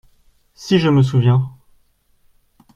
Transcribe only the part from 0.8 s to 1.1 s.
me